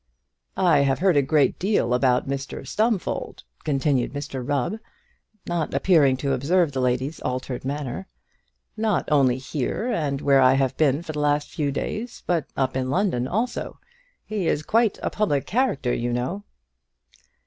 [0.57, 4.79] "I have heard a great deal about Mr Stumfold," continued Mr Rubb,
[5.45, 8.07] not appearing to observe the lady's altered manner,
[8.75, 12.75] "not only here and where I have been for the last few days, but up
[12.75, 13.77] in London also.
[14.25, 16.45] He is quite a public character, you know."